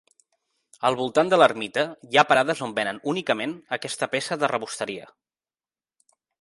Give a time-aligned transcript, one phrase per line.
[0.87, 5.09] El voltant de l'ermita hi ha parades on venen únicament aquesta peça de rebosteria.